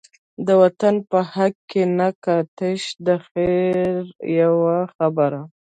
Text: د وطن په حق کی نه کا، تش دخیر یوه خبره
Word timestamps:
د 0.47 0.49
وطن 0.61 0.95
په 1.09 1.19
حق 1.33 1.53
کی 1.71 1.83
نه 1.99 2.09
کا، 2.23 2.37
تش 2.57 2.81
دخیر 3.07 3.77
یوه 4.41 4.77
خبره 4.95 5.41